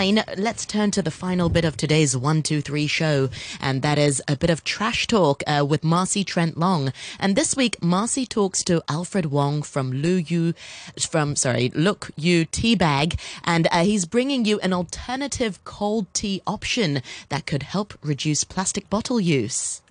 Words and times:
let's 0.00 0.64
turn 0.64 0.90
to 0.92 1.02
the 1.02 1.10
final 1.10 1.50
bit 1.50 1.66
of 1.66 1.76
today's 1.76 2.16
one, 2.16 2.42
two, 2.42 2.62
three 2.62 2.86
show, 2.86 3.28
and 3.60 3.82
that 3.82 3.98
is 3.98 4.22
a 4.26 4.34
bit 4.34 4.48
of 4.48 4.64
trash 4.64 5.06
talk 5.06 5.42
uh, 5.46 5.62
with 5.62 5.84
Marcy 5.84 6.24
Trent 6.24 6.56
Long. 6.56 6.94
And 7.18 7.36
this 7.36 7.54
week, 7.54 7.82
Marcy 7.82 8.24
talks 8.24 8.64
to 8.64 8.82
Alfred 8.88 9.26
Wong 9.26 9.60
from 9.60 9.92
Lu 9.92 10.14
Yu, 10.14 10.54
from 11.10 11.36
sorry, 11.36 11.70
Look 11.74 12.12
You 12.16 12.46
Tea 12.46 12.74
Bag, 12.76 13.20
and 13.44 13.68
uh, 13.70 13.84
he's 13.84 14.06
bringing 14.06 14.46
you 14.46 14.58
an 14.60 14.72
alternative 14.72 15.62
cold 15.64 16.06
tea 16.14 16.40
option 16.46 17.02
that 17.28 17.44
could 17.44 17.64
help 17.64 17.92
reduce 18.02 18.42
plastic 18.42 18.88
bottle 18.88 19.20
use. 19.20 19.82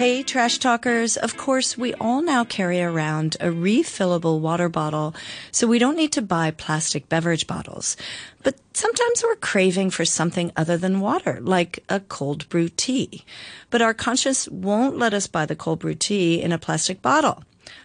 Hey, 0.00 0.22
trash 0.22 0.56
talkers. 0.56 1.18
Of 1.18 1.36
course, 1.36 1.76
we 1.76 1.92
all 2.00 2.22
now 2.22 2.42
carry 2.42 2.80
around 2.80 3.36
a 3.38 3.48
refillable 3.48 4.40
water 4.40 4.70
bottle, 4.70 5.14
so 5.52 5.66
we 5.66 5.78
don't 5.78 5.94
need 5.94 6.12
to 6.12 6.22
buy 6.22 6.52
plastic 6.52 7.10
beverage 7.10 7.46
bottles. 7.46 7.98
But 8.42 8.58
sometimes 8.72 9.22
we're 9.22 9.36
craving 9.36 9.90
for 9.90 10.06
something 10.06 10.52
other 10.56 10.78
than 10.78 11.00
water, 11.00 11.38
like 11.42 11.84
a 11.90 12.00
cold 12.00 12.48
brew 12.48 12.70
tea. 12.70 13.26
But 13.68 13.82
our 13.82 13.92
conscience 13.92 14.48
won't 14.48 14.96
let 14.96 15.12
us 15.12 15.26
buy 15.26 15.44
the 15.44 15.54
cold 15.54 15.80
brew 15.80 15.94
tea 15.94 16.40
in 16.40 16.50
a 16.50 16.56
plastic 16.56 17.02
bottle. 17.02 17.44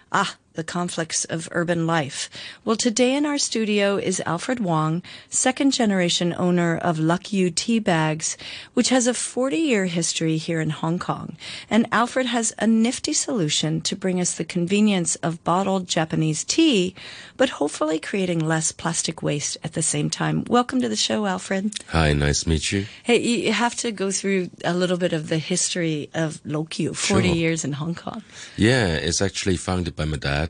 Ah, 0.09 0.37
the 0.55 0.63
conflicts 0.63 1.25
of 1.25 1.47
urban 1.51 1.85
life. 1.85 2.29
Well, 2.63 2.75
today 2.75 3.15
in 3.15 3.25
our 3.25 3.37
studio 3.37 3.97
is 3.97 4.21
Alfred 4.25 4.59
Wong, 4.59 5.03
second 5.29 5.71
generation 5.71 6.33
owner 6.37 6.77
of 6.77 6.97
Luck 6.99 7.31
You 7.31 7.49
Tea 7.51 7.79
Bags, 7.79 8.37
which 8.73 8.89
has 8.89 9.07
a 9.07 9.13
40 9.13 9.57
year 9.57 9.85
history 9.85 10.37
here 10.37 10.59
in 10.61 10.69
Hong 10.71 10.99
Kong. 10.99 11.35
And 11.69 11.87
Alfred 11.91 12.27
has 12.27 12.53
a 12.59 12.67
nifty 12.67 13.13
solution 13.13 13.81
to 13.81 13.95
bring 13.95 14.19
us 14.19 14.35
the 14.35 14.43
convenience 14.45 15.15
of 15.17 15.43
bottled 15.43 15.87
Japanese 15.87 16.43
tea, 16.43 16.95
but 17.37 17.49
hopefully 17.49 17.99
creating 17.99 18.39
less 18.39 18.71
plastic 18.71 19.21
waste 19.21 19.57
at 19.63 19.73
the 19.73 19.81
same 19.81 20.09
time. 20.09 20.43
Welcome 20.47 20.81
to 20.81 20.89
the 20.89 20.95
show, 20.95 21.25
Alfred. 21.25 21.73
Hi, 21.89 22.13
nice 22.13 22.43
to 22.43 22.49
meet 22.49 22.71
you. 22.71 22.85
Hey, 23.03 23.19
you 23.19 23.51
have 23.51 23.75
to 23.77 23.91
go 23.91 24.11
through 24.11 24.49
a 24.63 24.73
little 24.73 24.97
bit 24.97 25.13
of 25.13 25.29
the 25.29 25.37
history 25.37 26.09
of 26.13 26.41
Lokyu, 26.43 26.95
40 26.95 27.27
Sure. 27.27 27.35
years 27.35 27.63
in 27.65 27.73
Hong 27.73 27.95
Kong. 27.95 28.23
Yeah, 28.57 28.87
it's 28.95 29.21
actually 29.21 29.57
founded 29.57 29.95
by 29.95 30.05
my 30.05 30.17
dad, 30.17 30.44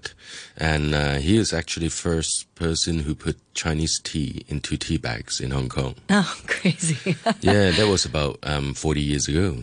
and 0.57 0.93
uh, 0.93 1.15
he 1.15 1.37
is 1.37 1.53
actually 1.53 1.89
first 1.89 2.47
person 2.55 2.99
who 2.99 3.13
put 3.15 3.37
Chinese 3.53 3.99
tea 3.99 4.45
into 4.47 4.77
tea 4.77 4.97
bags 4.97 5.39
in 5.39 5.51
Hong 5.51 5.69
Kong. 5.69 5.95
Oh, 6.09 6.41
crazy. 6.47 7.15
yeah, 7.41 7.71
that 7.71 7.87
was 7.89 8.05
about 8.05 8.39
um, 8.43 8.73
40 8.73 9.01
years 9.01 9.27
ago. 9.27 9.57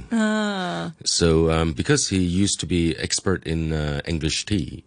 So, 1.04 1.50
um, 1.50 1.72
because 1.72 2.08
he 2.08 2.18
used 2.18 2.60
to 2.60 2.66
be 2.66 2.96
expert 2.98 3.46
in 3.46 3.72
uh, 3.72 4.00
English 4.06 4.44
tea, 4.44 4.84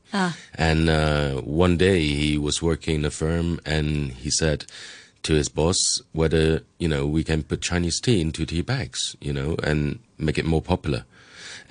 and 0.54 0.90
uh, 0.90 1.42
one 1.42 1.78
day 1.78 2.02
he 2.02 2.38
was 2.38 2.62
working 2.62 2.96
in 2.96 3.06
a 3.06 3.12
firm, 3.12 3.60
and 3.66 4.12
he 4.12 4.30
said 4.30 4.66
to 5.24 5.34
his 5.34 5.50
boss 5.50 6.02
whether 6.14 6.62
you 6.78 6.88
know 6.88 7.08
we 7.08 7.24
can 7.24 7.42
put 7.42 7.60
Chinese 7.62 8.00
tea 8.00 8.22
into 8.22 8.46
tea 8.46 8.62
bags, 8.62 9.16
you 9.20 9.34
know, 9.34 9.56
and 9.64 10.00
make 10.18 10.38
it 10.38 10.46
more 10.46 10.62
popular. 10.62 11.04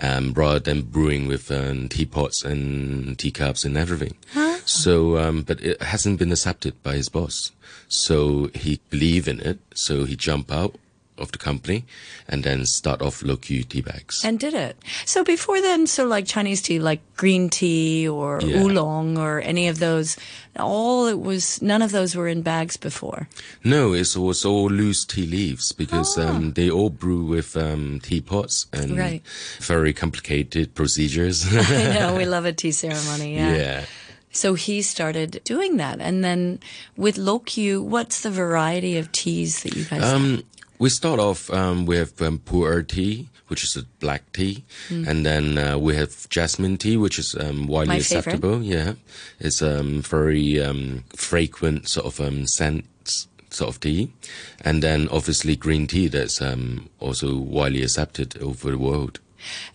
Um, 0.01 0.35
rather 0.35 0.59
than 0.59 0.83
brewing 0.83 1.29
with 1.29 1.53
um, 1.53 1.89
teapots 1.89 2.43
and 2.45 3.17
teacups 3.17 3.65
and 3.65 3.77
everything. 3.77 4.17
So, 4.65 5.19
um, 5.19 5.43
but 5.43 5.61
it 5.63 5.81
hasn't 5.81 6.19
been 6.19 6.33
accepted 6.33 6.83
by 6.83 6.95
his 6.95 7.09
boss. 7.09 7.53
So 7.87 8.51
he 8.55 8.81
believed 8.91 9.29
in 9.29 9.41
it. 9.41 9.61
So 9.75 10.05
he 10.05 10.17
jumped 10.17 10.51
out 10.51 10.75
of 11.17 11.31
the 11.33 11.39
company 11.39 11.85
and 12.29 12.43
then 12.45 12.67
start 12.67 13.01
off 13.01 13.21
Loku 13.21 13.67
tea 13.69 13.81
bags. 13.81 14.25
and 14.25 14.39
did 14.39 14.53
it. 14.55 14.77
So 15.05 15.23
before 15.23 15.61
then, 15.61 15.87
so 15.87 16.05
like 16.07 16.27
Chinese 16.27 16.61
tea, 16.63 16.79
like 16.81 17.01
green 17.17 17.49
tea 17.51 18.09
or 18.09 18.41
Yeah. 18.43 18.63
oolong 18.63 19.17
or 19.19 19.41
any 19.41 19.69
of 19.69 19.79
those, 19.79 20.17
all 20.59 21.07
it 21.07 21.21
was, 21.21 21.63
none 21.63 21.83
of 21.83 21.93
those 21.93 22.17
were 22.17 22.27
in 22.29 22.43
bags 22.43 22.77
before. 22.77 23.29
no, 23.63 23.93
it 23.95 24.17
was 24.17 24.45
all 24.45 24.67
loose 24.69 25.05
tea 25.05 25.27
leaves 25.27 25.73
because 25.73 26.19
um, 26.19 26.53
they 26.55 26.69
all 26.71 26.91
brew 26.91 27.25
with 27.25 27.57
um, 27.57 28.01
teapots 28.01 28.67
and 28.73 28.99
Right. 28.99 29.23
very 29.61 29.93
complicated 29.93 30.75
procedures. 30.75 31.47
I 31.53 31.95
know, 31.95 32.17
we 32.21 32.25
love 32.25 32.45
a 32.45 32.53
tea 32.53 32.73
ceremony. 32.73 33.37
Yeah. 33.37 33.55
yeah. 33.57 33.85
So 34.33 34.55
he 34.55 34.83
started 34.83 35.41
doing 35.45 35.77
that. 35.77 36.01
And 36.01 36.25
then 36.25 36.59
with 36.97 37.17
Lokyu, 37.17 37.81
what's 37.85 38.23
the 38.23 38.33
variety 38.33 38.99
of 38.99 39.13
teas 39.13 39.63
that 39.63 39.77
you 39.77 39.85
guys 39.85 40.03
have? 40.03 40.13
Um, 40.15 40.43
we 40.85 40.91
start 40.91 41.19
off 41.19 41.51
um, 41.51 41.87
with 41.87 42.21
um, 42.21 42.39
pu'er 42.41 42.87
tea, 42.87 43.31
which 43.49 43.65
is 43.65 43.75
a 43.75 43.85
black 44.01 44.31
tea, 44.35 44.65
and 44.91 45.25
then 45.25 45.57
uh, 45.57 45.79
we 45.79 45.97
have 45.97 46.29
jasmine 46.29 46.77
tea, 46.77 46.99
which 46.99 47.19
is 47.19 47.35
um, 47.41 47.67
widely 47.67 47.95
My 47.95 48.01
favorite. 48.01 48.27
acceptable. 48.27 48.63
Yeah, 48.63 48.93
it's 49.41 49.63
um, 49.63 50.03
very 50.03 50.61
um, 50.61 51.05
fragrant 51.17 51.89
sort 51.89 52.05
of 52.05 52.21
um, 52.21 52.47
scents 52.47 53.29
sort 53.49 53.71
of 53.71 53.81
tea, 53.81 54.13
and 54.61 54.83
then 54.83 55.09
obviously 55.09 55.57
green 55.57 55.87
tea 55.87 56.07
that's 56.07 56.43
um, 56.43 56.91
also 57.01 57.35
widely 57.39 57.83
accepted 57.83 58.37
over 58.43 58.73
the 58.73 58.77
world. 58.79 59.21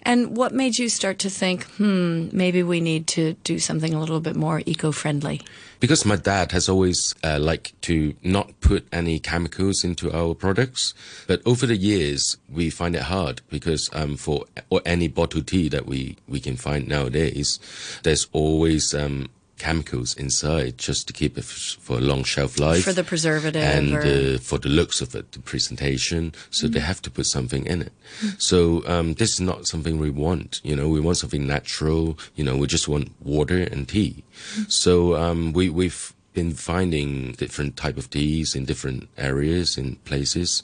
And 0.03 0.35
what 0.35 0.53
made 0.53 0.77
you 0.77 0.89
start 0.89 1.19
to 1.19 1.29
think, 1.29 1.63
hmm, 1.77 2.29
maybe 2.31 2.63
we 2.63 2.81
need 2.81 3.07
to 3.07 3.33
do 3.43 3.59
something 3.59 3.93
a 3.93 3.99
little 3.99 4.19
bit 4.19 4.35
more 4.35 4.61
eco-friendly? 4.65 5.41
Because 5.79 6.05
my 6.05 6.17
dad 6.17 6.51
has 6.51 6.67
always 6.67 7.15
uh, 7.23 7.39
liked 7.39 7.81
to 7.83 8.13
not 8.21 8.59
put 8.59 8.85
any 8.91 9.19
chemicals 9.19 9.83
into 9.83 10.11
our 10.11 10.33
products, 10.35 10.93
but 11.25 11.41
over 11.45 11.65
the 11.65 11.77
years 11.77 12.37
we 12.49 12.69
find 12.69 12.95
it 12.95 13.03
hard 13.03 13.41
because 13.49 13.89
um, 13.93 14.17
for 14.17 14.45
or 14.69 14.81
any 14.85 15.07
bottled 15.07 15.47
tea 15.47 15.69
that 15.69 15.85
we 15.85 16.17
we 16.27 16.41
can 16.41 16.57
find 16.57 16.87
nowadays, 16.87 17.59
there's 18.03 18.27
always 18.33 18.93
um, 18.93 19.29
chemicals 19.59 20.15
inside 20.15 20.77
just 20.77 21.05
to 21.07 21.13
keep 21.13 21.37
it 21.37 21.43
f- 21.45 21.77
for 21.79 21.97
a 21.97 22.01
long 22.01 22.23
shelf 22.23 22.57
life 22.59 22.83
For 22.83 22.93
the 22.93 23.03
preservative 23.03 23.61
and 23.61 23.93
or- 23.93 24.01
uh, 24.01 24.37
for 24.39 24.57
the 24.57 24.69
looks 24.69 25.01
of 25.01 25.13
it, 25.15 25.31
the 25.33 25.39
presentation. 25.39 26.33
So 26.49 26.67
they 26.67 26.79
have 26.79 27.01
to 27.03 27.11
put 27.11 27.25
something 27.27 27.65
in 27.65 27.81
it. 27.83 27.93
So 28.37 28.83
um, 28.87 29.13
this 29.15 29.31
is 29.33 29.41
not 29.41 29.67
something 29.67 29.99
we 29.99 30.09
want. 30.09 30.61
You 30.63 30.75
know, 30.75 30.87
we 30.89 30.99
want 30.99 31.17
something 31.17 31.45
natural. 31.45 32.17
You 32.35 32.43
know, 32.45 32.55
we 32.57 32.67
just 32.67 32.87
want 32.87 33.11
water 33.21 33.59
and 33.71 33.87
tea. 33.87 34.23
So 34.67 35.15
um, 35.15 35.53
we 35.53 35.69
we've 35.69 36.13
been 36.33 36.53
finding 36.53 37.33
different 37.33 37.75
type 37.75 37.97
of 37.97 38.09
teas 38.09 38.55
in 38.55 38.63
different 38.65 39.09
areas 39.17 39.77
in 39.77 39.95
places, 40.05 40.63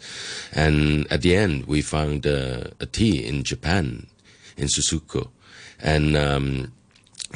and 0.54 1.06
at 1.12 1.22
the 1.22 1.36
end 1.36 1.66
we 1.66 1.82
found 1.82 2.26
uh, 2.26 2.70
a 2.80 2.86
tea 2.86 3.26
in 3.26 3.44
Japan, 3.44 4.06
in 4.58 4.68
Suzuka, 4.68 5.28
and 5.82 6.16
um, 6.16 6.72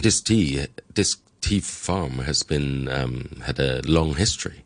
this 0.02 0.22
tea, 0.22 0.68
this 0.94 1.18
tea 1.42 1.60
farm 1.60 2.20
has 2.20 2.44
been 2.44 2.88
um, 2.88 3.42
had 3.46 3.60
a 3.60 3.82
long 3.86 4.16
history. 4.16 4.64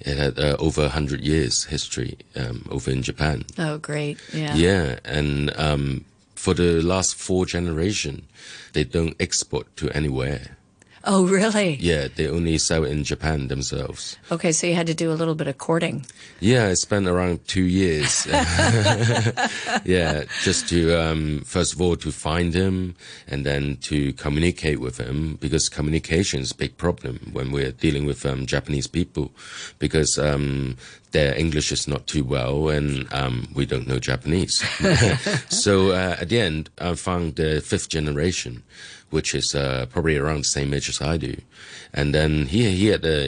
It 0.00 0.18
had 0.18 0.38
uh, 0.38 0.56
over 0.58 0.84
a 0.84 0.88
hundred 0.88 1.20
years 1.20 1.64
history 1.64 2.18
um, 2.36 2.66
over 2.70 2.90
in 2.90 3.02
Japan. 3.02 3.44
Oh, 3.58 3.78
great. 3.78 4.18
Yeah. 4.32 4.54
Yeah, 4.54 4.98
and 5.04 5.52
um, 5.56 6.04
for 6.34 6.54
the 6.54 6.82
last 6.82 7.14
four 7.14 7.46
generation, 7.46 8.26
they 8.72 8.84
don't 8.84 9.16
export 9.18 9.74
to 9.76 9.90
anywhere. 9.90 10.56
Oh, 11.08 11.24
really? 11.24 11.76
Yeah, 11.76 12.08
they 12.14 12.26
only 12.28 12.58
sell 12.58 12.84
it 12.84 12.90
in 12.90 13.04
Japan 13.04 13.46
themselves. 13.46 14.18
Okay, 14.32 14.50
so 14.50 14.66
you 14.66 14.74
had 14.74 14.88
to 14.88 14.94
do 14.94 15.12
a 15.12 15.14
little 15.14 15.36
bit 15.36 15.46
of 15.46 15.56
courting. 15.56 16.04
Yeah, 16.40 16.66
I 16.66 16.74
spent 16.74 17.06
around 17.06 17.46
two 17.46 17.62
years. 17.62 18.26
yeah, 19.84 20.24
just 20.42 20.68
to 20.70 21.00
um, 21.00 21.42
first 21.44 21.74
of 21.74 21.80
all 21.80 21.94
to 21.94 22.10
find 22.10 22.52
him 22.52 22.96
and 23.28 23.46
then 23.46 23.76
to 23.82 24.12
communicate 24.14 24.80
with 24.80 24.98
him 24.98 25.36
because 25.40 25.68
communication 25.68 26.40
is 26.40 26.50
a 26.50 26.56
big 26.56 26.76
problem 26.76 27.30
when 27.32 27.52
we're 27.52 27.70
dealing 27.70 28.04
with 28.04 28.26
um, 28.26 28.44
Japanese 28.44 28.88
people 28.88 29.30
because 29.78 30.18
um, 30.18 30.76
their 31.12 31.38
English 31.38 31.70
is 31.70 31.86
not 31.86 32.06
too 32.08 32.24
well 32.24 32.68
and 32.68 33.10
um, 33.12 33.48
we 33.54 33.64
don't 33.64 33.86
know 33.86 33.98
Japanese. 34.00 34.58
so 35.48 35.90
uh, 35.92 36.16
at 36.20 36.30
the 36.30 36.40
end, 36.40 36.68
I 36.78 36.94
found 36.94 37.36
the 37.36 37.60
fifth 37.60 37.88
generation, 37.88 38.64
which 39.16 39.30
is 39.40 39.48
uh, 39.54 39.86
probably 39.92 40.16
around 40.18 40.40
the 40.40 40.56
same 40.58 40.70
age 40.76 40.88
as 40.88 41.00
I 41.12 41.16
do, 41.28 41.34
and 41.98 42.08
then 42.16 42.30
he 42.52 42.58
he 42.80 42.86
had 42.92 43.02
the 43.02 43.20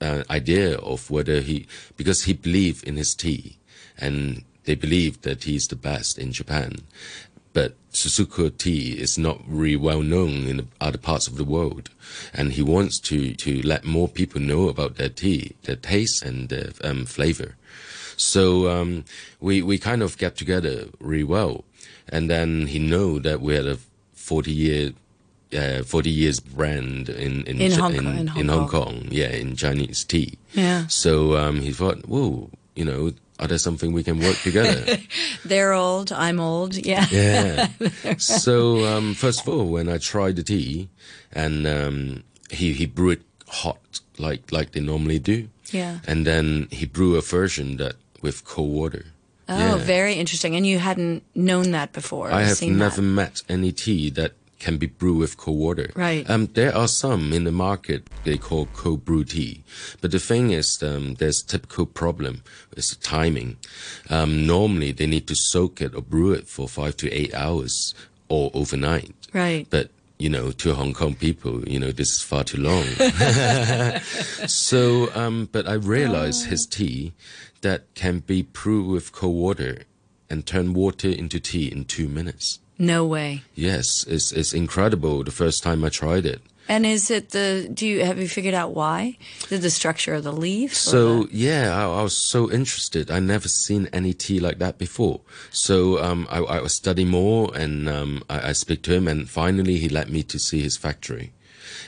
uh, 0.00 0.22
idea 0.38 0.78
of 0.92 1.10
whether 1.14 1.40
he 1.48 1.56
because 1.96 2.20
he 2.24 2.32
believed 2.48 2.82
in 2.88 2.96
his 2.96 3.14
tea 3.14 3.44
and 3.98 4.42
they 4.64 4.74
believe 4.74 5.22
that 5.22 5.44
he's 5.44 5.66
the 5.68 5.76
best 5.76 6.18
in 6.18 6.32
Japan. 6.32 6.76
But 7.52 7.74
Suzuka 7.92 8.56
tea 8.56 8.92
is 9.00 9.18
not 9.18 9.40
really 9.46 9.76
well 9.76 10.02
known 10.02 10.46
in 10.46 10.68
other 10.80 10.98
parts 10.98 11.26
of 11.26 11.36
the 11.36 11.50
world, 11.56 11.90
and 12.34 12.52
he 12.52 12.62
wants 12.62 13.00
to 13.08 13.34
to 13.44 13.62
let 13.62 13.84
more 13.96 14.08
people 14.08 14.40
know 14.40 14.68
about 14.68 14.96
their 14.96 15.08
tea, 15.08 15.56
their 15.62 15.76
taste 15.76 16.22
and 16.22 16.48
their 16.48 16.70
um, 16.84 17.06
flavor. 17.06 17.56
So 18.16 18.68
um, 18.68 19.04
we 19.40 19.62
we 19.62 19.78
kind 19.78 20.02
of 20.02 20.18
get 20.18 20.36
together 20.36 20.76
really 21.00 21.24
well, 21.24 21.64
and 22.08 22.28
then 22.28 22.66
he 22.68 22.78
know 22.78 23.18
that 23.18 23.40
we 23.40 23.54
had 23.54 23.66
a 23.66 23.78
forty 24.12 24.52
year. 24.52 24.92
Uh, 25.56 25.82
40 25.82 26.10
years 26.10 26.40
brand 26.40 27.08
in 27.08 27.42
in 27.44 27.58
In 27.60 27.72
Hong 27.72 27.94
Kong- 27.94 28.18
in 28.18 28.26
Hong 28.26 28.40
in 28.40 28.48
Hong 28.48 28.68
Kong. 28.68 28.84
Kong, 28.84 29.08
yeah, 29.10 29.30
in 29.30 29.56
Chinese 29.56 30.04
tea. 30.04 30.36
Yeah. 30.52 30.86
So 30.88 31.36
um, 31.38 31.60
he 31.62 31.72
thought, 31.72 32.04
whoa, 32.06 32.50
you 32.76 32.84
know, 32.84 33.12
are 33.40 33.48
there 33.48 33.56
something 33.58 33.94
we 33.94 34.02
can 34.04 34.18
work 34.20 34.36
together? 34.42 34.98
They're 35.46 35.72
old, 35.72 36.12
I'm 36.12 36.38
old. 36.38 36.74
Yeah. 36.76 37.06
yeah. 37.10 37.68
so 38.18 38.84
um, 38.84 39.14
first 39.14 39.40
of 39.40 39.48
all, 39.48 39.66
when 39.72 39.88
I 39.88 39.96
tried 39.98 40.36
the 40.36 40.42
tea, 40.42 40.88
and 41.32 41.66
um, 41.66 42.24
he 42.50 42.72
he 42.74 42.84
brewed 42.86 43.18
it 43.20 43.24
hot 43.48 44.00
like 44.18 44.52
like 44.52 44.72
they 44.72 44.80
normally 44.80 45.18
do. 45.18 45.48
Yeah. 45.72 46.00
And 46.06 46.26
then 46.26 46.68
he 46.70 46.84
brew 46.86 47.16
a 47.16 47.22
version 47.22 47.76
that 47.78 47.94
with 48.22 48.44
cold 48.44 48.72
water. 48.72 49.04
Oh, 49.48 49.56
Yeah. 49.56 49.76
very 49.76 50.12
interesting. 50.14 50.56
And 50.56 50.66
you 50.66 50.78
hadn't 50.78 51.22
known 51.34 51.70
that 51.72 51.92
before. 51.92 52.30
I 52.30 52.42
have 52.44 52.60
never 52.60 53.00
that. 53.00 53.14
met 53.14 53.42
any 53.48 53.72
tea 53.72 54.10
that 54.10 54.32
can 54.58 54.76
be 54.76 54.86
brewed 54.86 55.18
with 55.18 55.36
cold 55.36 55.58
water. 55.58 55.90
Right. 55.94 56.28
Um, 56.28 56.46
there 56.46 56.74
are 56.74 56.88
some 56.88 57.32
in 57.32 57.44
the 57.44 57.52
market 57.52 58.08
they 58.24 58.36
call 58.36 58.66
cold 58.66 59.04
brew 59.04 59.24
tea, 59.24 59.62
but 60.00 60.10
the 60.10 60.18
thing 60.18 60.50
is, 60.50 60.82
um, 60.82 61.14
there's 61.14 61.42
typical 61.42 61.86
problem. 61.86 62.42
It's 62.76 62.94
the 62.94 63.02
timing. 63.02 63.56
Um, 64.10 64.46
normally 64.46 64.92
they 64.92 65.06
need 65.06 65.26
to 65.28 65.36
soak 65.36 65.80
it 65.80 65.94
or 65.94 66.02
brew 66.02 66.32
it 66.32 66.48
for 66.48 66.68
five 66.68 66.96
to 66.98 67.10
eight 67.12 67.34
hours 67.34 67.94
or 68.28 68.50
overnight. 68.54 69.14
Right. 69.32 69.66
But 69.70 69.90
you 70.18 70.28
know, 70.28 70.50
to 70.50 70.74
Hong 70.74 70.92
Kong 70.92 71.14
people, 71.14 71.66
you 71.68 71.78
know, 71.78 71.92
this 71.92 72.08
is 72.08 72.22
far 72.22 72.42
too 72.42 72.60
long. 72.60 72.84
so, 74.48 75.14
um, 75.14 75.48
but 75.52 75.68
I 75.68 75.74
realized 75.74 76.46
his 76.46 76.66
tea 76.66 77.12
that 77.60 77.94
can 77.94 78.18
be 78.20 78.42
brewed 78.42 78.88
with 78.88 79.12
cold 79.12 79.36
water 79.36 79.82
and 80.28 80.44
turn 80.44 80.74
water 80.74 81.08
into 81.08 81.40
tea 81.40 81.70
in 81.70 81.84
two 81.84 82.08
minutes. 82.08 82.58
No 82.78 83.04
way. 83.04 83.42
Yes, 83.54 84.04
it's 84.08 84.32
it's 84.32 84.52
incredible. 84.52 85.24
The 85.24 85.30
first 85.32 85.62
time 85.62 85.84
I 85.84 85.88
tried 85.88 86.24
it. 86.26 86.40
And 86.70 86.84
is 86.84 87.10
it 87.10 87.30
the? 87.30 87.68
Do 87.72 87.86
you 87.86 88.04
have 88.04 88.18
you 88.18 88.28
figured 88.28 88.54
out 88.54 88.74
why? 88.74 89.16
Is 89.50 89.60
the 89.62 89.70
structure 89.70 90.14
of 90.14 90.22
the 90.24 90.32
leaf? 90.32 90.74
So 90.74 91.24
the- 91.24 91.34
yeah, 91.34 91.74
I, 91.74 92.00
I 92.00 92.02
was 92.02 92.16
so 92.16 92.50
interested. 92.52 93.10
I 93.10 93.20
never 93.20 93.48
seen 93.48 93.88
any 93.92 94.12
tea 94.12 94.38
like 94.38 94.58
that 94.58 94.76
before. 94.78 95.20
So 95.50 95.98
um, 96.04 96.26
I, 96.30 96.38
I 96.38 96.60
was 96.60 96.74
study 96.74 97.04
more, 97.06 97.50
and 97.56 97.88
um, 97.88 98.22
I, 98.28 98.50
I 98.50 98.52
speak 98.52 98.82
to 98.82 98.92
him, 98.92 99.08
and 99.08 99.28
finally 99.30 99.78
he 99.78 99.88
let 99.88 100.10
me 100.10 100.22
to 100.24 100.38
see 100.38 100.60
his 100.60 100.76
factory, 100.76 101.32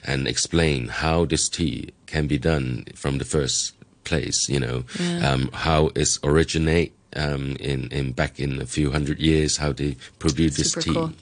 and 0.02 0.26
explain 0.26 0.88
how 0.88 1.26
this 1.26 1.48
tea 1.50 1.90
can 2.06 2.26
be 2.26 2.38
done 2.38 2.86
from 2.94 3.18
the 3.18 3.24
first 3.26 3.74
place. 4.04 4.48
You 4.48 4.60
know, 4.60 4.84
um, 5.22 5.50
how 5.52 5.90
it's 5.94 6.18
originate 6.24 6.94
um, 7.16 7.56
in 7.60 7.88
in 7.90 8.12
back 8.12 8.38
in 8.40 8.60
a 8.60 8.66
few 8.66 8.90
hundred 8.92 9.18
years, 9.20 9.56
how 9.58 9.72
they 9.72 9.96
produce 10.18 10.56
this 10.56 10.72
Super 10.72 10.82
tea. 10.82 10.92
cool. 10.94 11.12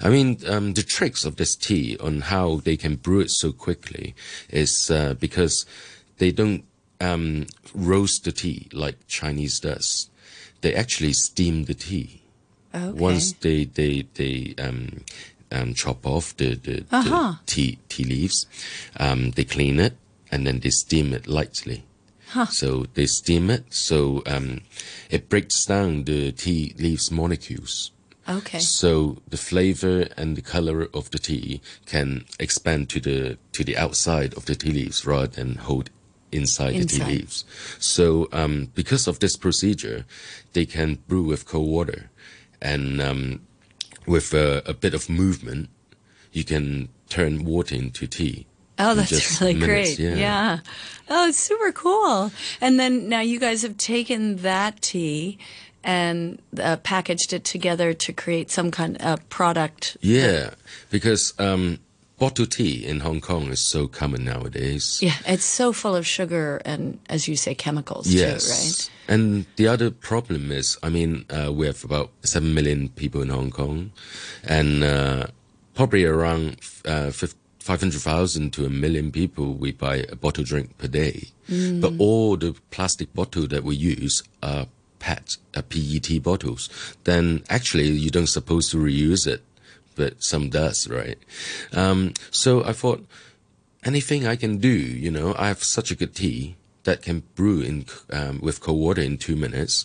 I 0.00 0.08
mean, 0.08 0.38
um, 0.46 0.74
the 0.74 0.82
tricks 0.82 1.24
of 1.24 1.36
this 1.36 1.54
tea 1.56 1.96
on 2.00 2.20
how 2.22 2.56
they 2.64 2.76
can 2.76 2.96
brew 2.96 3.20
it 3.20 3.30
so 3.30 3.52
quickly 3.52 4.14
is 4.50 4.90
uh, 4.90 5.14
because 5.20 5.66
they 6.18 6.30
don't 6.32 6.64
um, 7.00 7.46
roast 7.74 8.24
the 8.24 8.32
tea 8.32 8.68
like 8.72 8.96
Chinese 9.08 9.60
does. 9.60 10.08
They 10.60 10.74
actually 10.74 11.12
steam 11.12 11.64
the 11.64 11.74
tea. 11.74 12.22
okay. 12.74 12.98
Once 12.98 13.32
they 13.32 13.64
they 13.64 14.06
they 14.14 14.54
um, 14.58 15.04
um, 15.52 15.74
chop 15.74 16.06
off 16.06 16.36
the 16.36 16.54
the, 16.56 16.84
Uh-huh. 16.90 17.34
the 17.34 17.38
tea 17.46 17.78
tea 17.88 18.04
leaves, 18.04 18.46
um, 18.98 19.30
they 19.32 19.44
clean 19.44 19.78
it 19.80 19.94
and 20.30 20.46
then 20.46 20.60
they 20.60 20.70
steam 20.70 21.12
it 21.12 21.26
lightly. 21.26 21.82
So 22.50 22.86
they 22.94 23.06
steam 23.06 23.50
it 23.50 23.64
so 23.72 24.22
um, 24.26 24.60
it 25.10 25.28
breaks 25.28 25.64
down 25.64 26.04
the 26.04 26.32
tea 26.32 26.74
leaves 26.78 27.10
molecules. 27.10 27.90
okay. 28.28 28.58
So 28.58 29.18
the 29.28 29.38
flavor 29.38 30.08
and 30.16 30.36
the 30.36 30.42
color 30.42 30.88
of 30.92 31.10
the 31.10 31.18
tea 31.18 31.60
can 31.86 32.24
expand 32.38 32.88
to 32.90 33.00
the 33.00 33.38
to 33.52 33.64
the 33.64 33.76
outside 33.76 34.34
of 34.34 34.44
the 34.44 34.54
tea 34.54 34.72
leaves 34.72 35.06
rather 35.06 35.28
than 35.28 35.56
hold 35.56 35.90
inside, 36.30 36.74
the 36.74 36.84
tea 36.84 37.04
leaves. 37.04 37.44
So 37.78 38.28
um, 38.32 38.68
because 38.74 39.08
of 39.08 39.18
this 39.20 39.36
procedure, 39.36 40.04
they 40.52 40.66
can 40.66 40.98
brew 41.08 41.22
with 41.22 41.46
cold 41.46 41.68
water, 41.68 42.10
and 42.60 43.00
um, 43.00 43.40
with 44.06 44.34
a, 44.34 44.62
a 44.66 44.74
bit 44.74 44.94
of 44.94 45.08
movement, 45.08 45.70
you 46.32 46.44
can 46.44 46.88
turn 47.08 47.44
water 47.44 47.74
into 47.74 48.06
tea. 48.06 48.46
Oh, 48.78 48.94
that's 48.94 49.40
really 49.40 49.54
minutes, 49.54 49.96
great. 49.96 50.16
Yeah. 50.16 50.60
Oh, 51.10 51.28
it's 51.28 51.38
super 51.38 51.72
cool. 51.72 52.30
And 52.60 52.78
then 52.78 53.08
now 53.08 53.20
you 53.20 53.40
guys 53.40 53.62
have 53.62 53.76
taken 53.76 54.36
that 54.36 54.80
tea 54.82 55.38
and 55.82 56.40
uh, 56.60 56.76
packaged 56.76 57.32
it 57.32 57.44
together 57.44 57.94
to 57.94 58.12
create 58.12 58.50
some 58.50 58.70
kind 58.70 59.00
of 59.00 59.26
product. 59.30 59.96
Yeah, 60.00 60.50
because 60.90 61.32
um, 61.38 61.78
bottled 62.18 62.50
tea 62.52 62.84
in 62.84 63.00
Hong 63.00 63.20
Kong 63.20 63.48
is 63.50 63.60
so 63.60 63.86
common 63.86 64.24
nowadays. 64.24 64.98
Yeah, 65.00 65.14
it's 65.26 65.44
so 65.44 65.72
full 65.72 65.96
of 65.96 66.06
sugar 66.06 66.60
and, 66.64 66.98
as 67.08 67.26
you 67.26 67.36
say, 67.36 67.54
chemicals 67.54 68.08
Yes. 68.08 68.44
too, 68.44 68.50
right? 68.52 68.90
And 69.08 69.46
the 69.56 69.66
other 69.68 69.90
problem 69.90 70.52
is, 70.52 70.76
I 70.82 70.90
mean, 70.90 71.24
uh, 71.30 71.52
we 71.52 71.66
have 71.66 71.84
about 71.84 72.10
7 72.22 72.52
million 72.52 72.90
people 72.90 73.22
in 73.22 73.30
Hong 73.30 73.50
Kong, 73.50 73.92
and 74.44 74.84
uh, 74.84 75.28
probably 75.74 76.04
around 76.04 76.58
uh, 76.84 77.10
500,000 77.68 78.50
to 78.54 78.64
a 78.64 78.70
million 78.70 79.12
people 79.12 79.52
we 79.52 79.72
buy 79.72 79.96
a 80.08 80.16
bottle 80.16 80.42
drink 80.42 80.78
per 80.78 80.88
day. 80.88 81.28
But 81.82 81.92
all 81.98 82.38
the 82.38 82.56
plastic 82.70 83.12
bottle 83.12 83.46
that 83.48 83.62
we 83.62 83.76
use 83.76 84.22
are 84.42 84.68
PET, 85.00 85.36
uh, 85.54 85.60
PET 85.60 86.22
bottles. 86.22 86.70
Then 87.04 87.42
actually, 87.50 87.88
you 87.88 88.08
don't 88.10 88.26
supposed 88.26 88.70
to 88.70 88.78
reuse 88.78 89.26
it, 89.26 89.42
but 89.96 90.22
some 90.22 90.48
does, 90.48 90.88
right? 90.88 91.18
Um, 91.74 92.14
so 92.30 92.64
I 92.64 92.72
thought, 92.72 93.04
anything 93.84 94.26
I 94.26 94.36
can 94.36 94.56
do, 94.56 94.68
you 95.04 95.10
know, 95.10 95.34
I 95.38 95.48
have 95.48 95.62
such 95.62 95.90
a 95.90 95.94
good 95.94 96.14
tea 96.14 96.56
that 96.84 97.02
can 97.02 97.22
brew 97.34 97.60
in 97.60 97.84
um, 98.10 98.40
with 98.40 98.62
cold 98.62 98.80
water 98.80 99.02
in 99.02 99.18
two 99.18 99.36
minutes, 99.36 99.84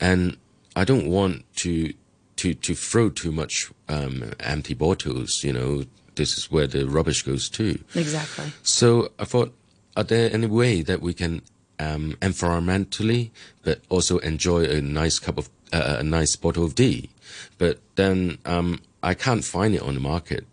and 0.00 0.38
I 0.74 0.84
don't 0.84 1.06
want 1.06 1.44
to 1.56 1.92
to 2.36 2.54
to 2.54 2.74
throw 2.74 3.10
too 3.10 3.30
much 3.30 3.70
um, 3.90 4.32
empty 4.40 4.72
bottles. 4.72 5.44
You 5.44 5.52
know, 5.52 5.84
this 6.16 6.36
is 6.36 6.50
where 6.50 6.66
the 6.66 6.86
rubbish 6.86 7.22
goes 7.22 7.48
too. 7.48 7.78
Exactly. 7.94 8.52
So 8.62 9.10
I 9.18 9.24
thought, 9.24 9.54
are 9.96 10.04
there 10.04 10.32
any 10.32 10.46
way 10.46 10.82
that 10.82 11.00
we 11.00 11.14
can 11.14 11.42
um, 11.78 12.16
environmentally, 12.20 13.30
but 13.62 13.80
also 13.88 14.18
enjoy 14.18 14.64
a 14.64 14.80
nice 14.80 15.18
cup 15.18 15.38
of 15.38 15.48
uh, 15.72 15.96
a 15.98 16.02
nice 16.02 16.36
bottle 16.36 16.64
of 16.64 16.74
tea? 16.74 17.10
But 17.58 17.80
then 17.96 18.38
um, 18.44 18.80
I 19.02 19.14
can't 19.14 19.44
find 19.44 19.74
it 19.74 19.82
on 19.82 19.94
the 19.94 20.00
market, 20.00 20.46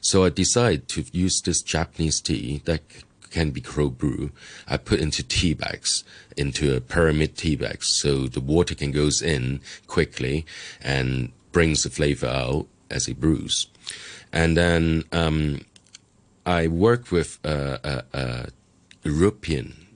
so 0.00 0.24
I 0.24 0.30
decided 0.30 0.88
to 0.88 1.04
use 1.12 1.40
this 1.40 1.62
Japanese 1.62 2.20
tea 2.20 2.62
that 2.64 2.82
can 3.30 3.50
be 3.50 3.60
cold 3.60 3.96
brew. 3.96 4.30
I 4.66 4.76
put 4.76 5.00
into 5.00 5.22
tea 5.22 5.54
bags, 5.54 6.04
into 6.36 6.74
a 6.74 6.80
pyramid 6.80 7.36
tea 7.36 7.56
bags, 7.56 7.86
so 7.86 8.26
the 8.26 8.40
water 8.40 8.74
can 8.74 8.90
goes 8.90 9.22
in 9.22 9.60
quickly 9.86 10.44
and 10.82 11.32
brings 11.52 11.84
the 11.84 11.90
flavor 11.90 12.26
out 12.26 12.66
as 12.90 13.08
it 13.08 13.20
brews. 13.20 13.68
And 14.32 14.56
then 14.56 15.04
um, 15.12 15.60
I 16.46 16.66
work 16.68 17.10
with 17.10 17.38
a, 17.44 18.04
a, 18.12 18.18
a 18.18 18.46
European 19.04 19.86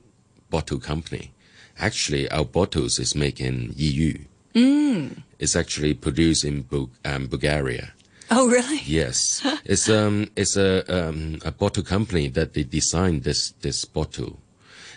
bottle 0.50 0.78
company. 0.78 1.30
Actually, 1.78 2.28
our 2.30 2.44
bottles 2.44 2.98
is 2.98 3.14
made 3.14 3.40
in 3.40 3.72
EU. 3.76 4.18
Mm. 4.54 5.22
It's 5.38 5.56
actually 5.56 5.94
produced 5.94 6.44
in 6.44 6.62
Bul- 6.62 6.90
um, 7.04 7.26
Bulgaria. 7.26 7.92
Oh, 8.30 8.48
really? 8.48 8.80
Yes, 8.86 9.42
it's 9.64 9.88
um 9.88 10.30
it's 10.36 10.56
a 10.56 10.70
um 10.88 11.40
a 11.44 11.50
bottle 11.52 11.82
company 11.82 12.28
that 12.28 12.54
they 12.54 12.62
designed 12.64 13.24
this 13.24 13.50
this 13.60 13.84
bottle, 13.84 14.38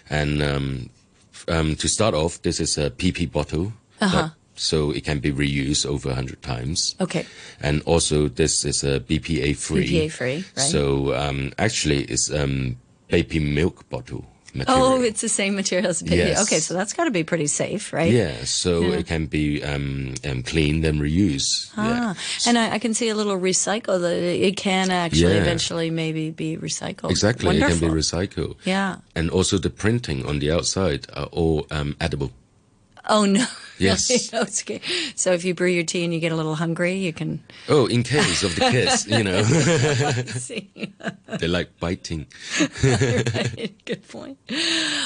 and 0.10 0.42
um, 0.42 0.90
um 1.48 1.76
to 1.76 1.88
start 1.90 2.14
off, 2.14 2.42
this 2.42 2.60
is 2.60 2.78
a 2.78 2.90
PP 2.90 3.32
bottle, 3.32 3.74
that- 4.00 4.32
so 4.60 4.92
it 4.92 5.04
can 5.04 5.20
be 5.20 5.32
reused 5.32 5.86
over 5.86 6.10
a 6.10 6.16
hundred 6.16 6.42
times. 6.42 6.96
Okay. 7.00 7.26
And 7.62 7.82
also, 7.84 8.28
this 8.28 8.66
is 8.66 8.84
a 8.84 9.00
BPA 9.00 9.56
free. 9.56 9.88
BPA 9.88 10.12
free, 10.12 10.36
right? 10.36 10.66
So 10.66 11.14
um, 11.16 11.54
actually, 11.58 12.04
it's 12.06 12.32
um, 12.34 12.78
baby 13.08 13.40
milk 13.40 13.88
bottle 13.90 14.26
material. 14.54 14.84
Oh, 14.86 15.02
it's 15.02 15.22
the 15.22 15.30
same 15.30 15.56
material 15.56 15.90
as 15.90 16.02
baby. 16.02 16.18
Yes. 16.18 16.42
Okay, 16.44 16.60
so 16.60 16.74
that's 16.74 16.94
got 16.94 17.06
to 17.06 17.12
be 17.12 17.24
pretty 17.24 17.48
safe, 17.48 17.94
right? 17.94 18.12
yeah. 18.12 18.44
So 18.46 18.82
it 18.84 19.06
can 19.06 19.28
be 19.28 19.64
um, 19.64 20.16
um, 20.26 20.42
cleaned 20.44 20.84
and 20.86 21.00
reused. 21.00 21.70
Yeah. 21.78 22.14
Ah, 22.16 22.16
and 22.48 22.58
I, 22.58 22.74
I 22.76 22.80
can 22.80 22.94
see 22.94 23.10
a 23.10 23.16
little 23.16 23.38
recycle 23.38 24.00
that 24.02 24.14
it 24.16 24.42
it 24.42 24.58
can 24.58 24.90
actually 24.90 25.34
Yeah. 25.36 25.42
eventually 25.42 25.90
maybe 25.92 26.32
be 26.32 26.58
recycled. 26.58 27.12
Exactly, 27.12 27.46
Wonderful. 27.48 27.76
it 27.76 27.80
can 27.80 27.90
be 27.90 27.94
recycled. 28.02 28.56
Yeah. 28.66 28.96
And 29.16 29.30
also 29.30 29.58
the 29.60 29.70
printing 29.70 30.26
on 30.26 30.40
the 30.40 30.52
outside 30.52 31.06
are 31.14 31.28
all 31.32 31.68
um, 31.70 31.96
edible. 32.02 32.32
Oh 33.10 33.26
no. 33.26 33.46
Yes. 33.88 34.32
No, 34.34 34.42
it's 34.42 34.62
okay. 34.64 34.82
So 35.16 35.32
if 35.34 35.46
you 35.46 35.54
brew 35.54 35.68
your 35.68 35.84
tea 35.84 36.04
and 36.04 36.14
you 36.14 36.20
get 36.20 36.32
a 36.32 36.36
little 36.36 36.56
hungry, 36.56 36.96
you 36.96 37.14
can 37.14 37.44
Oh, 37.70 37.86
in 37.86 38.04
case 38.04 38.44
of 38.44 38.56
the 38.56 38.62
kids, 38.72 39.06
you 39.08 39.24
know, 39.24 39.42
see. 40.38 40.70
they 41.40 41.48
like 41.48 41.80
biting. 41.80 42.26
Right, 42.84 43.74
Good 43.86 44.08
point. 44.08 44.38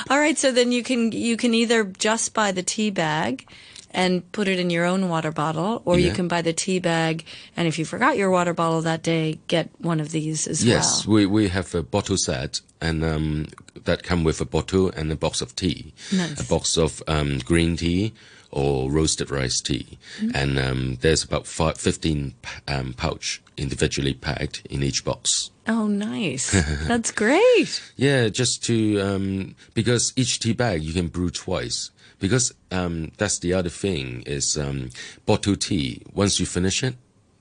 All 0.10 0.20
right, 0.20 0.38
so 0.38 0.52
then 0.52 0.72
you 0.72 0.84
can 0.84 1.12
you 1.12 1.38
can 1.38 1.54
either 1.54 1.84
just 1.86 2.34
buy 2.34 2.52
the 2.52 2.64
tea 2.64 2.90
bag 2.92 3.48
and 3.94 4.30
put 4.32 4.48
it 4.48 4.58
in 4.58 4.70
your 4.70 4.86
own 4.86 5.10
water 5.10 5.32
bottle, 5.34 5.82
or 5.84 6.00
you 6.00 6.12
can 6.14 6.30
buy 6.30 6.42
the 6.42 6.54
tea 6.54 6.80
bag 6.80 7.26
and 7.58 7.68
if 7.68 7.78
you 7.78 7.84
forgot 7.84 8.16
your 8.16 8.30
water 8.32 8.54
bottle 8.54 8.82
that 8.84 9.04
day, 9.04 9.38
get 9.48 9.70
one 9.80 10.00
of 10.00 10.12
these 10.12 10.48
as 10.48 10.64
Yes, 10.64 11.06
well. 11.06 11.16
we, 11.16 11.26
we 11.26 11.48
have 11.50 11.76
a 11.76 11.84
bottle 11.84 12.16
set, 12.16 12.62
and 12.80 13.04
um, 13.04 13.48
that 13.84 14.04
come 14.04 14.24
with 14.24 14.40
a 14.40 14.46
bottle 14.46 14.90
and 14.92 15.12
a 15.12 15.16
box 15.18 15.42
of 15.42 15.56
tea, 15.58 15.94
Nice. 16.14 16.40
a 16.40 16.48
box 16.48 16.78
of 16.78 17.04
um, 17.08 17.40
green 17.40 17.76
tea 17.76 18.14
or 18.52 18.92
roasted 18.92 19.32
rice 19.32 19.62
tea. 19.62 19.98
And 20.34 20.60
um, 20.60 20.98
there's 21.02 21.24
about 21.24 21.48
five, 21.48 21.78
15 21.78 22.34
um, 22.68 22.94
pouch 22.94 23.42
individually 23.58 24.14
packed 24.14 24.66
in 24.70 24.84
each 24.84 25.04
box. 25.06 25.52
Oh, 25.68 25.88
nice. 25.88 26.52
That's 26.88 27.12
great. 27.12 27.82
Yeah, 27.96 28.30
just 28.30 28.64
to 28.66 29.00
um, 29.02 29.56
because 29.74 30.14
each 30.16 30.40
tea 30.40 30.54
bag 30.54 30.84
you 30.84 30.94
can 30.94 31.08
brew 31.08 31.30
twice. 31.30 31.92
Because 32.20 32.54
um, 32.70 33.12
that's 33.18 33.40
the 33.40 33.54
other 33.54 33.70
thing 33.70 34.22
is 34.28 34.56
um, 34.56 34.92
bottle 35.26 35.56
tea. 35.56 36.04
Once 36.14 36.40
you 36.40 36.46
finish 36.46 36.84
it, 36.84 36.94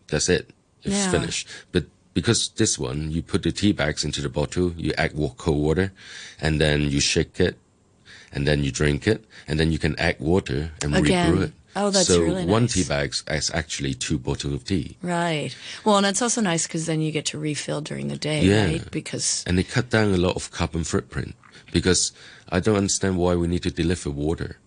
that's 0.09 0.31
it. 0.31 0.49
It's 0.83 0.95
Yeah. 1.05 1.11
finished. 1.11 1.47
But 1.71 1.85
because 2.14 2.49
this 2.57 2.79
one, 2.79 3.11
you 3.11 3.21
put 3.21 3.43
the 3.43 3.52
tea 3.52 3.73
bags 3.73 4.05
into 4.05 4.23
the 4.23 4.31
bottle, 4.31 4.73
you 4.79 4.95
add 4.97 5.12
cold 5.37 5.59
water, 5.62 5.93
and 6.40 6.59
then 6.59 6.90
you 6.90 6.99
shake 6.99 7.38
it, 7.40 7.59
and 8.33 8.47
then 8.47 8.63
you 8.65 8.71
drink 8.71 9.07
it, 9.07 9.25
and 9.49 9.59
then 9.59 9.73
you 9.73 9.79
can 9.79 9.99
add 9.99 10.19
water 10.21 10.73
and 10.83 10.95
Again. 10.97 11.31
rebrew 11.33 11.45
it. 11.47 11.53
Oh, 11.77 11.91
that's 11.91 12.09
so 12.09 12.21
really 12.21 12.45
one 12.47 12.67
tea 12.67 12.83
bag 12.83 13.15
is 13.31 13.51
actually 13.55 13.95
two 13.95 14.19
bottles 14.19 14.53
of 14.55 14.65
tea. 14.65 14.97
Right. 15.03 15.55
Well, 15.85 15.99
and 15.99 16.07
it's 16.07 16.21
also 16.21 16.41
nice 16.41 16.67
because 16.67 16.87
then 16.87 17.01
you 17.01 17.13
get 17.13 17.27
to 17.27 17.39
refill 17.39 17.81
during 17.81 18.09
the 18.09 18.17
day, 18.17 18.43
Yeah. 18.45 18.65
right? 18.67 18.91
Because 18.91 19.45
and 19.47 19.57
they 19.57 19.63
cut 19.63 19.89
down 19.89 20.13
a 20.13 20.17
lot 20.17 20.35
of 20.35 20.51
carbon 20.51 20.83
footprint 20.83 21.35
because 21.73 22.11
I 22.49 22.59
don't 22.59 22.77
understand 22.77 23.19
why 23.19 23.37
we 23.37 23.47
need 23.47 23.63
to 23.63 23.71
deliver 23.71 24.11
water 24.11 24.59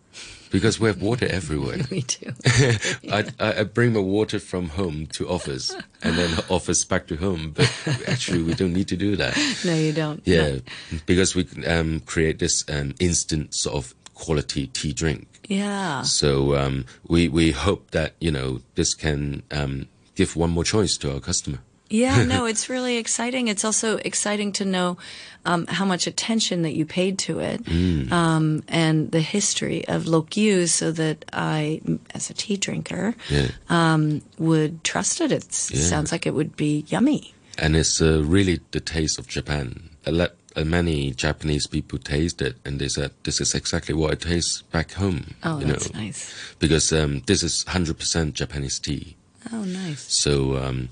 because 0.54 0.80
we 0.80 0.88
have 0.88 1.02
water 1.02 1.28
everywhere. 1.30 1.80
we 1.92 2.02
do. 2.02 2.32
I, 3.12 3.26
I 3.40 3.64
bring 3.64 3.94
my 3.94 4.00
water 4.00 4.40
from 4.40 4.70
home 4.70 5.08
to 5.08 5.28
office 5.28 5.76
and 6.04 6.16
then 6.16 6.38
office 6.50 6.86
back 6.86 7.08
to 7.08 7.18
home, 7.18 7.52
but 7.56 7.70
actually 8.08 8.44
we 8.44 8.54
don't 8.54 8.72
need 8.72 8.88
to 8.90 8.96
do 8.96 9.16
that. 9.16 9.36
no, 9.66 9.74
you 9.74 9.92
don't. 9.92 10.22
Yeah, 10.26 10.60
because 11.08 11.36
we 11.36 11.48
um, 11.66 12.02
create 12.02 12.38
this 12.38 12.64
um, 12.70 12.94
instant 13.00 13.56
sort 13.56 13.76
of 13.76 13.96
quality 14.14 14.68
tea 14.68 14.94
drink. 14.94 15.28
Yeah. 15.48 16.04
So 16.04 16.56
um, 16.56 16.86
we 17.08 17.28
we 17.28 17.52
hope 17.52 17.90
that 17.92 18.14
you 18.20 18.32
know 18.32 18.62
this 18.76 18.94
can 18.94 19.42
um, 19.52 19.88
give 20.16 20.36
one 20.36 20.52
more 20.52 20.64
choice 20.64 20.98
to 20.98 21.14
our 21.14 21.20
customer. 21.20 21.60
Yeah, 21.94 22.24
no, 22.34 22.46
it's 22.52 22.70
really 22.70 22.98
exciting. 22.98 23.48
It's 23.50 23.64
also 23.64 23.98
exciting 23.98 24.52
to 24.54 24.66
know 24.66 24.98
um, 25.46 25.68
how 25.68 25.86
much 25.86 26.08
attention 26.08 26.64
that 26.64 26.74
you 26.74 26.86
paid 26.86 27.20
to 27.28 27.40
it 27.40 27.64
Mm. 27.66 28.12
um, 28.12 28.64
and 28.68 29.12
the 29.12 29.22
history 29.22 29.88
of 29.88 30.08
Lok 30.08 30.36
Yu 30.36 30.68
so 30.68 30.92
that 30.92 31.26
I, 31.32 31.82
as 32.18 32.30
a 32.30 32.34
tea 32.34 32.58
drinker, 32.58 33.14
Yeah. 33.30 33.50
um, 33.70 34.22
would 34.40 34.84
trust 34.84 35.22
it. 35.22 35.32
It 35.32 35.54
sounds 35.54 36.12
like 36.12 36.26
it 36.30 36.34
would 36.34 36.56
be 36.56 36.84
yummy. 36.88 37.34
and 37.60 37.76
it's 37.76 38.02
uh, 38.02 38.24
really 38.36 38.60
the 38.72 38.80
taste 38.80 39.20
of 39.20 39.28
Japan. 39.28 39.90
I 40.08 40.10
let 40.10 40.32
uh, 40.56 40.64
many 40.66 41.12
Japanese 41.26 41.68
people 41.68 42.00
taste 42.00 42.42
it, 42.42 42.56
and 42.66 42.80
they 42.80 42.90
said 42.90 43.12
this 43.24 43.40
is 43.40 43.54
exactly 43.54 43.94
what 43.94 44.14
it 44.14 44.22
tastes 44.22 44.64
back 44.72 44.94
home. 44.94 45.36
Oh, 45.44 45.60
you 45.60 45.68
that's 45.68 45.94
know, 45.94 46.00
nice. 46.02 46.34
because 46.60 46.92
um, 46.92 47.22
this 47.28 47.44
is 47.44 47.64
hundred 47.68 47.98
percent 48.00 48.34
Japanese 48.42 48.80
tea. 48.80 49.16
Oh, 49.52 49.64
nice. 49.66 50.02
So 50.24 50.58
um, 50.58 50.90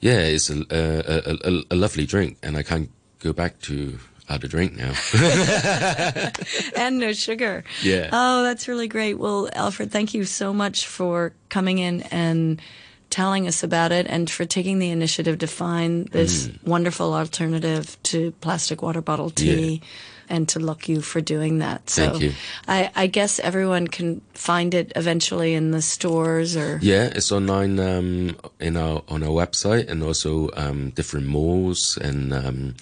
yeah, 0.00 0.18
it's 0.18 0.50
a, 0.50 0.64
a, 0.70 1.30
a, 1.30 1.52
a, 1.52 1.62
a 1.70 1.76
lovely 1.76 2.06
drink, 2.06 2.38
and 2.42 2.56
I 2.56 2.62
can't 2.62 2.90
go 3.20 3.32
back 3.32 3.60
to 3.62 3.98
other 4.28 4.48
drink 4.48 4.76
now. 4.76 4.92
and 6.76 6.98
no 6.98 7.12
sugar. 7.12 7.64
Yeah. 7.82 8.10
Oh, 8.12 8.42
that's 8.42 8.68
really 8.68 8.88
great. 8.88 9.14
Well, 9.14 9.48
Alfred, 9.52 9.90
thank 9.90 10.14
you 10.14 10.24
so 10.24 10.52
much 10.52 10.86
for 10.86 11.32
coming 11.48 11.78
in 11.78 12.02
and 12.02 12.60
telling 13.08 13.46
us 13.46 13.62
about 13.62 13.92
it 13.92 14.06
and 14.08 14.28
for 14.28 14.44
taking 14.44 14.78
the 14.78 14.90
initiative 14.90 15.38
to 15.38 15.46
find 15.46 16.08
this 16.08 16.48
mm. 16.48 16.66
wonderful 16.66 17.14
alternative 17.14 17.96
to 18.02 18.32
plastic 18.40 18.82
water 18.82 19.00
bottle 19.00 19.30
tea. 19.30 19.80
And 20.28 20.48
to 20.50 20.58
look 20.58 20.88
you 20.88 21.00
for 21.00 21.20
doing 21.20 21.58
that. 21.58 21.88
So 21.90 22.10
Thank 22.10 22.22
you. 22.22 22.32
I, 22.66 22.90
I 22.94 23.06
guess 23.06 23.38
everyone 23.38 23.88
can 23.88 24.20
find 24.34 24.74
it 24.74 24.92
eventually 24.96 25.54
in 25.54 25.70
the 25.70 25.82
stores 25.82 26.56
or 26.56 26.78
yeah, 26.82 27.04
it's 27.04 27.32
online 27.32 27.78
um, 27.78 28.36
in 28.60 28.76
our 28.76 29.02
on 29.08 29.22
our 29.22 29.30
website, 29.30 29.88
and 29.88 30.02
also 30.02 30.50
um, 30.56 30.90
different 30.90 31.26
malls, 31.26 31.96
and 32.00 32.32
um, 32.32 32.74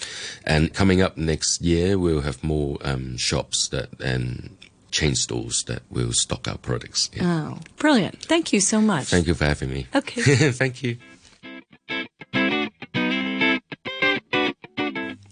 and 0.45 0.73
coming 0.73 1.03
up 1.03 1.17
next 1.17 1.61
year, 1.63 1.99
we'll 1.99 2.23
have 2.23 2.43
more 2.43 2.79
um, 2.83 3.17
shops 3.17 3.69
that 3.69 4.01
and 4.01 4.57
chain 4.91 5.15
stores 5.15 5.65
that 5.65 5.83
will 5.91 6.13
stock 6.13 6.47
our 6.49 6.57
products. 6.57 7.11
Yeah. 7.13 7.25
Oh, 7.27 7.59
brilliant. 7.77 8.23
Thank 8.23 8.53
you 8.53 8.61
so 8.61 8.81
much. 8.81 9.07
Thank 9.07 9.27
you 9.27 9.35
for 9.35 9.45
having 9.45 9.71
me. 9.71 9.87
Okay. 9.95 10.23
Thank 10.53 10.83
you. 10.83 10.99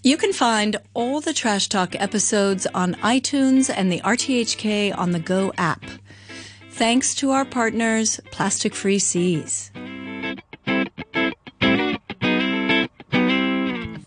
You 0.05 0.17
can 0.17 0.33
find 0.33 0.75
all 0.93 1.21
the 1.21 1.31
Trash 1.31 1.69
Talk 1.69 1.95
episodes 1.95 2.67
on 2.67 2.95
iTunes 2.95 3.73
and 3.73 3.89
the 3.89 4.01
RTHK 4.01 4.97
on 4.97 5.11
the 5.11 5.19
Go 5.19 5.53
app. 5.57 5.81
Thanks 6.71 7.15
to 7.15 7.31
our 7.31 7.45
partners, 7.45 8.19
Plastic 8.29 8.75
Free 8.75 8.99
Seas. 8.99 9.71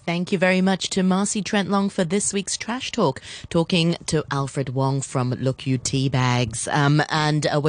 Thank 0.07 0.33
you 0.33 0.39
very 0.39 0.61
much 0.61 0.91
to 0.91 1.03
Marcy 1.03 1.43
Trent 1.43 1.71
Long 1.71 1.89
for 1.89 2.05
this 2.05 2.33
week's 2.33 2.57
Trash 2.57 2.93
Talk, 2.93 3.23
talking 3.49 3.97
to 4.07 4.23
Alfred 4.31 4.69
Wong 4.69 5.01
from 5.01 5.31
Look 5.31 5.67
You 5.67 5.79
Tea 5.79 6.09
Bags. 6.09 6.69
Um, 6.69 7.03
and 7.09 7.47
uh, 7.47 7.59
we've 7.59 7.65